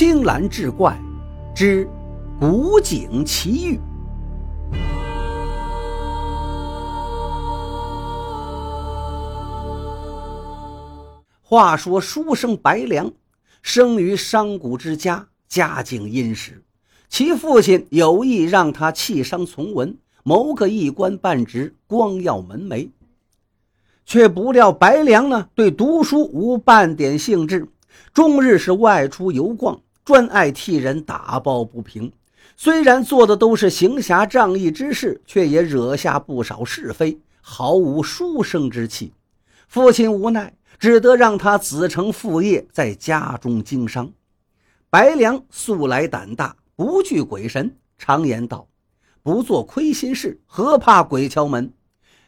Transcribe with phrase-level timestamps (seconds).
[0.00, 0.98] 青蓝志怪
[1.54, 1.86] 之
[2.40, 3.78] 古井奇遇。
[11.42, 13.12] 话说书生白良
[13.60, 16.64] 生于商贾之家，家境殷实，
[17.10, 22.88] 其父亲有意让他弃商从文，谋个一官半职，光耀门楣。
[24.06, 27.68] 却不料白良呢，对读书无半点兴致，
[28.14, 32.12] 终日是外出游逛，专爱替人打抱不平。
[32.56, 39.12] 虽然做的都是行侠仗义之事，却也惹下不少是非，毫无书生之气。
[39.68, 44.10] 父亲无奈，只得让他子承父业，在家中经商。
[44.90, 48.66] 白良素来胆大，不惧鬼神，常言道
[49.22, 51.72] ：“不做亏心事，何怕鬼敲门。”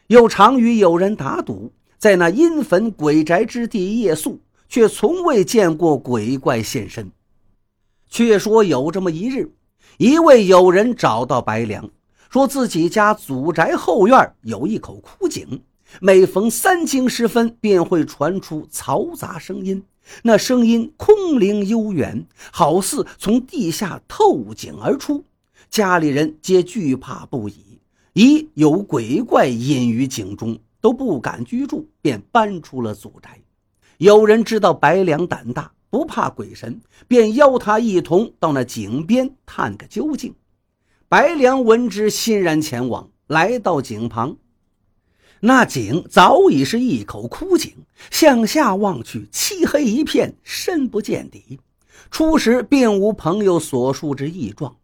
[0.07, 7.11] 又常与友人打赌，在那阴坟鬼宅之地夜宿，却从未见过鬼怪现身。
[8.13, 9.51] 却说有这么一日，
[9.97, 11.89] 一位友人找到白良，
[12.29, 15.63] 说自己家祖宅后院有一口枯井，
[15.99, 19.83] 每逢三更时分，便会传出嘈杂声音，
[20.21, 25.23] 那声音空灵悠远，好似从地下透井而出，
[25.71, 27.79] 家里人皆惧怕不已。
[28.13, 33.39] 疑有鬼怪隐于井中，都不敢居住，便搬出了祖宅。
[33.97, 40.33] 有人知道白良胆大，不怕鬼神，便邀他一同到那井边探个究竟。
[41.07, 43.09] 白良闻之，欣然前往。
[43.27, 44.35] 来到井旁，
[45.39, 47.71] 那井早已是一口枯井，
[48.11, 51.59] 向下望去，漆黑一片，深不见底。
[52.11, 54.75] 初时并无朋友所述之异状。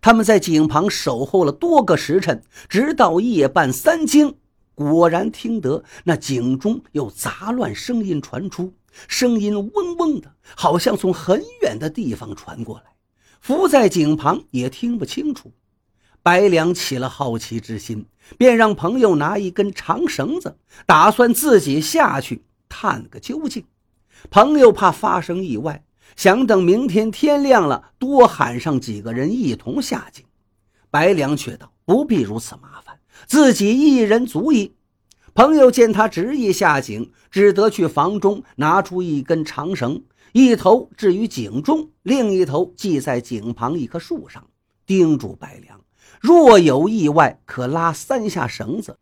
[0.00, 4.34] 他们在井旁守候了多个时辰，直到夜半三更，
[4.78, 8.72] 果然听得那井中有杂乱声音传出，
[9.08, 12.84] 声音嗡嗡的，好像从很远的地方传过来。
[13.40, 15.50] 伏在井旁也听不清楚。
[16.22, 23.64] 白良起了好奇之心，便让朋友拿一根长绳子，打算自己下去探个究竟。
[24.30, 25.82] 朋友怕发生意外。
[26.16, 30.24] 想等明天天亮了，多喊上几个人一同下井。
[30.90, 32.87] 白良却道：“不必如此麻烦，
[33.26, 34.74] 自己一人足矣。”
[35.34, 40.02] 朋友见他执意下井，只得去房中拿出一根长绳，
[40.32, 44.44] 一头置于井中，另一头系在井旁一棵树上，
[44.84, 45.80] 叮嘱白良：
[46.20, 48.98] 若有意外，可拉三下绳子，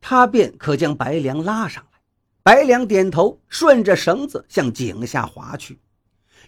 [0.00, 1.98] 他便可将白良拉上来。
[2.42, 5.80] 白良点头，顺着绳子向井下滑去。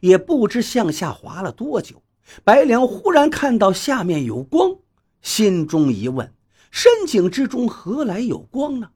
[0.01, 2.03] 也不知向下滑了多久，
[2.45, 4.77] 白良忽然看到下面有光，
[5.21, 6.33] 心中一问：
[6.71, 8.91] 深井之中何来有光呢？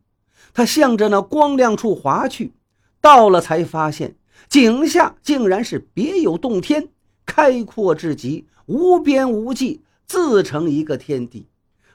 [0.55, 2.53] 他向着那光亮处划去，
[3.01, 4.17] 到了才发现
[4.49, 6.89] 井下竟然是别有洞天，
[7.25, 11.47] 开阔至极，无边无际，自成一个天地，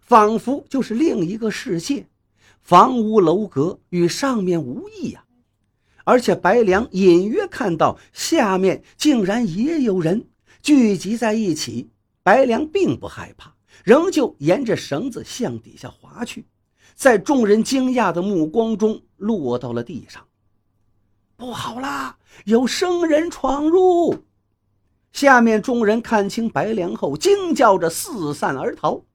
[0.02, 2.08] 仿佛就是另一个世界，
[2.62, 5.24] 房屋楼阁与上面无异呀。
[6.04, 10.26] 而且白良隐约看到下面竟然也有人
[10.62, 11.90] 聚集在一起，
[12.24, 13.54] 白良并不害怕，
[13.88, 16.46] 仍旧沿着绳子向底下滑去，
[16.94, 20.26] 在众人惊讶的目光中落到了地上。
[21.38, 24.26] 不好啦，有生人闯入！
[25.14, 29.06] 下面众人看清白良后，惊叫着四散而逃。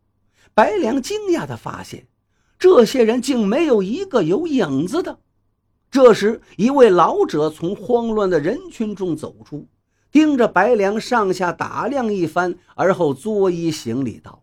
[0.55, 2.07] 白良惊讶地发现，
[2.59, 5.19] 这些人竟没有一个有影子的。
[5.91, 9.69] 这时，一位老者从慌乱的人群中走出，
[10.11, 14.43] 盯着白良上下打量一番，而后作揖行礼道：“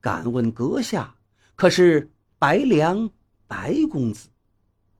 [0.00, 1.14] 敢问阁下，
[1.56, 3.10] 可是白良
[3.46, 4.28] 白公子？”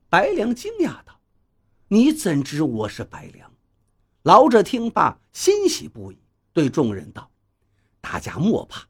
[0.09, 1.19] 白良惊讶道
[1.89, 3.51] ：“你怎知我是白良？”
[4.23, 6.17] 老者听罢，欣喜不已，
[6.51, 7.31] 对众人道
[8.01, 8.85] ：“大家莫怕，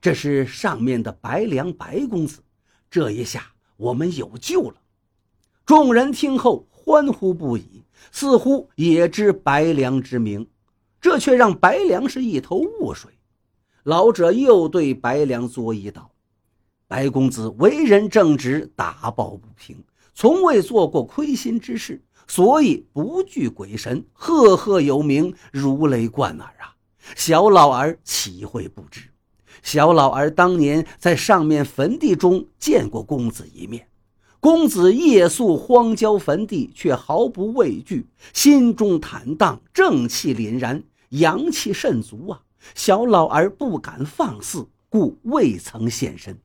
[0.00, 2.42] 这是上面的白良白公子，
[2.90, 4.76] 这一下我们有救了。”
[5.64, 10.46] 众人听后欢呼不已，似乎也知白良之名，
[11.00, 13.13] 这却让白良是一头雾水。
[13.84, 16.10] 老者又对白良作揖道
[16.88, 19.76] ：“白公子为人正直，打抱不平，
[20.14, 26.74] 从未做过亏心之事，所以不惧鬼神，赫赫有名，如雷贯耳啊！
[27.14, 29.02] 小老儿岂会不知？
[29.62, 33.86] 小老儿当年在上面坟地中见过公子一面。”
[34.40, 42.40] 公子夜宿荒郊坟地，却毫不畏惧，心中坦荡，正气凛然，阳气甚足啊！
[42.74, 46.38] 小老儿不敢放肆，故未曾现身。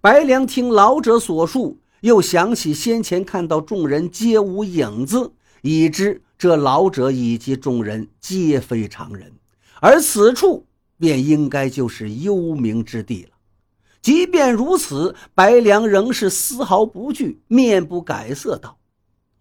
[0.00, 5.32] 白良听老者所述，又想起先前看到众人皆无影子，
[5.62, 9.32] 已知这老者以及众人皆非常人，
[9.80, 13.30] 而此处便应该就是幽冥之地了。
[14.00, 18.78] 即便如此，白良仍是丝毫不惧，面不改色道：“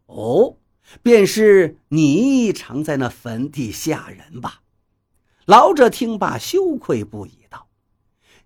[0.08, 0.58] 哦，
[1.04, 4.62] 便是你常在那坟地下人吧？”
[5.48, 7.70] 老者听罢，羞愧不已道：“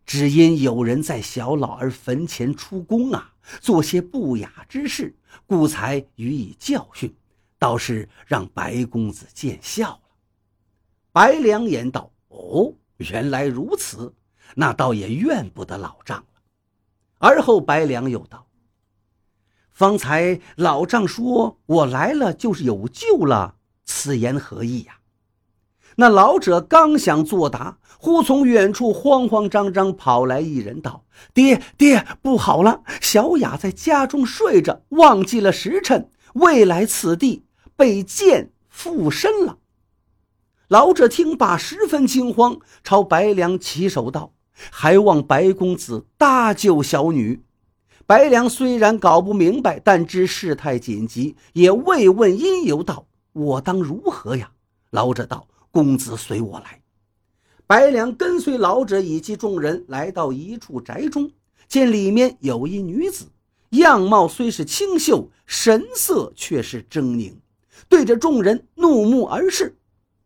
[0.06, 5.16] 只因有人在小老儿坟前出宫啊，做些不雅之事，
[5.48, 7.12] 故才予以教训，
[7.58, 10.02] 倒是让白公子见笑了。”
[11.12, 14.14] 白良言道：“哦，原来如此。”
[14.54, 16.42] 那倒也怨不得老丈了。
[17.18, 18.46] 而后白良又道
[19.72, 23.56] ：“方才老丈说我来了就是有救了，
[23.86, 25.00] 此言何意呀？”
[25.96, 31.04] 那老者刚想作答，忽从远处慌慌张张跑来一人道
[31.34, 32.82] ：“爹爹，不好了！
[33.02, 37.46] 小雅在家中睡着，忘记了时辰，未来此地，
[37.76, 39.58] 被剑附身了。”
[40.70, 44.34] 老者听罢，十分惊慌，朝白良起手道。
[44.70, 47.44] 还望白公子搭救小女。
[48.06, 54.52] 白良虽然搞不明白，但知事态紧急，也未问因由，道：“我当如何呀？”
[54.92, 56.82] 老者道：“公子随我来。”
[57.66, 61.32] 白良跟随老者以及众人来到一处宅中，
[61.68, 63.32] 见里面有一女子，
[63.70, 67.34] 样貌虽是清秀，神色却是狰狞，
[67.88, 69.78] 对着众人怒目而视。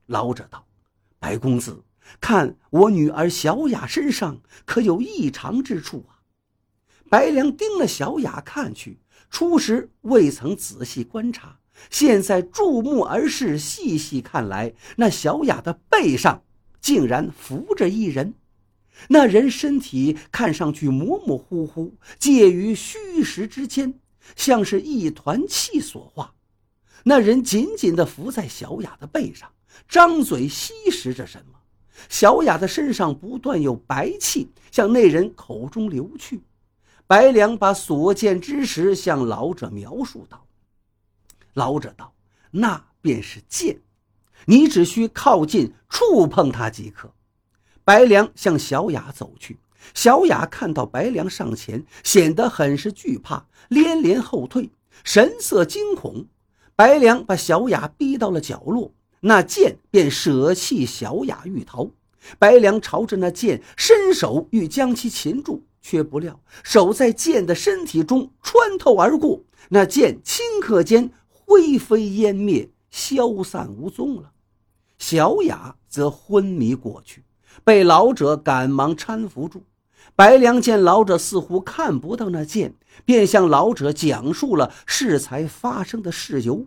[0.08, 0.66] 老者道
[1.20, 1.82] ：“白公子。”
[2.22, 6.22] 看我女儿小雅身上可有异常之处啊？
[7.10, 9.00] 白良盯了小雅看去，
[9.32, 11.58] 初时未曾仔细观察，
[11.90, 16.44] 现在注目而视，细细看来，那小雅的背上
[16.82, 18.34] 竟然伏着一人。
[19.10, 23.94] 那人身体看上去模模糊糊，介于虚实之间，
[24.36, 26.34] 像是一团气所化。
[27.04, 29.52] 那人紧紧地伏在小雅的背上，
[29.88, 31.60] 张嘴吸食着什么。
[32.10, 36.42] 小雅的身上不断有白气向那人口中流去。
[37.08, 40.46] 白良把所见之时向老者描述道
[41.56, 42.14] ：“老者道，
[42.52, 43.82] 那便是剑，
[44.46, 47.12] 你只需靠近触碰它即可。”
[47.84, 49.58] 白良向小雅走去，
[49.94, 54.70] 小雅看到白良上前，显得很是惧怕，连连后退，
[55.04, 56.28] 神色惊恐。
[56.76, 58.94] 白良把小雅逼到了角落。
[59.22, 61.90] 那剑便舍弃小雅欲逃，
[62.38, 71.12] 白良朝着那剑伸手欲将其擒住，却不料手在剑的身体中穿透而过，那剑顷刻间
[71.46, 74.32] 灰飞烟灭，消散无踪了。
[74.98, 77.24] 小雅则昏迷过去，
[77.64, 79.64] 被老者赶忙搀扶住。
[80.16, 86.66] 白良见老者似乎看不到那剑，便向老者讲述了适才发生的事由。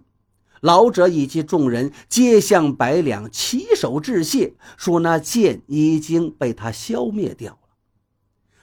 [0.60, 7.58] 老者以及众人皆向白良起手致谢，说那剑已经被他消灭掉了。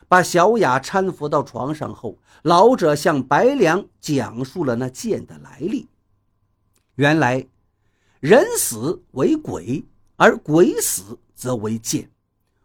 [0.07, 5.87] 把小雅搀扶到床上后，老者向白良讲述了那剑的来历。
[6.95, 7.45] 原来，
[8.21, 12.09] 人死为鬼，而鬼死则为剑。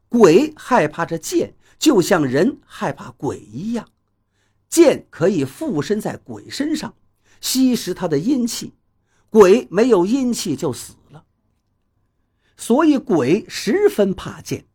[0.08, 3.88] 鬼害怕这剑，就像人害怕鬼一样。
[4.68, 6.94] 剑可以附身在鬼身上，
[7.40, 8.72] 吸食他的阴气。
[9.28, 11.24] 鬼没有阴气就死了，
[12.56, 14.66] 所以鬼十分怕剑。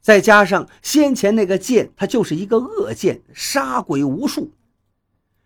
[0.00, 4.52] 再加上先前那个剑，它就是一个恶剑，杀鬼无数，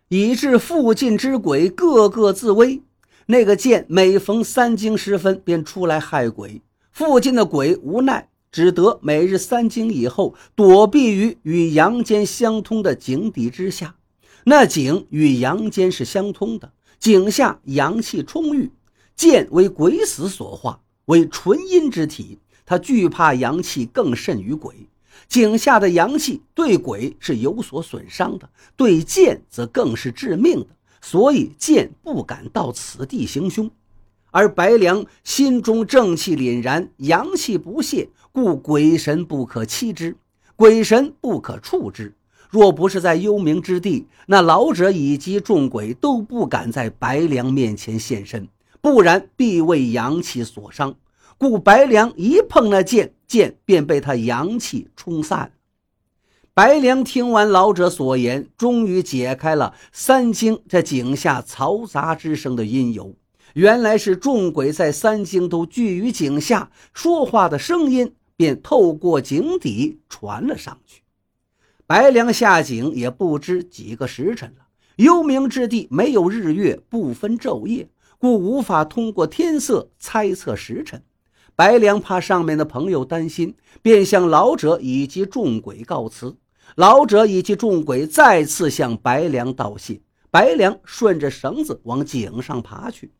[0.09, 2.83] 以致附近之鬼个个自危。
[3.31, 13.93] 那个剑每逢三更时分便出来害鬼，附近的鬼无奈，只得每日三更以后躲避于与阳间相通的井底之下。
[14.45, 16.71] 那井与阳间是相通的。
[16.97, 18.71] 井下阳气充裕，
[19.15, 24.89] 剑为鬼死所化，为纯阴之体，他惧怕阳气更甚于鬼。
[25.27, 30.69] 井下的阳气对鬼是有所损伤的，对剑则更是致命的，
[31.01, 33.69] 所以剑不敢到此地行凶。
[34.31, 40.15] 而白良心中正气凛然，阳气不泄，故鬼神不可欺之，
[40.55, 42.13] 鬼神不可触之。
[42.49, 48.47] 若不是在幽冥之地，那老者以及众鬼都不敢在白良面前现身，
[48.81, 50.95] 不然必为阳气所伤。
[51.37, 55.51] 故白良一碰那剑，剑便被他阳气冲散。
[56.59, 63.15] 白良听完老者所言，终于解开了三更这井下嘈杂之声的因由。
[63.53, 71.01] 原来是众鬼在三更都聚于井下，说话的声音便透过井底传了上去。
[71.87, 74.65] 白良下井也不知几个时辰了。
[74.97, 77.87] 幽冥之地没有日月，不分昼夜，
[78.17, 81.01] 故无法通过天色猜测时辰。
[81.55, 86.35] 白良怕上面的朋友担心，便向老者以及众鬼告辞。
[86.75, 90.01] 老者以及众鬼再次向白良道谢。
[90.31, 93.11] 白良顺着绳子往井上爬去。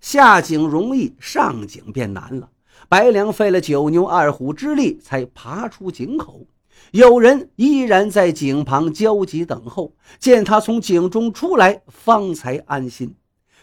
[0.00, 2.48] 下井容易，上井便难了。
[2.88, 6.46] 白良费了九牛二虎之力才爬出井口。
[6.90, 13.14] 有人依然在井旁焦急等候，见他从井中出来，方才安心。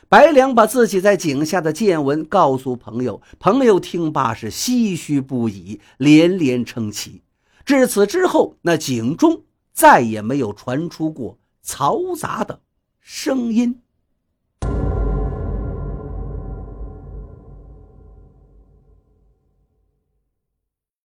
[0.10, 7.22] 白良把自己在井下的见闻告诉朋友，朋友听罢是唏嘘不已，连连称奇。
[7.66, 12.62] 至此之后，那井中再也没有传出过嘈杂的
[13.00, 13.82] 声音。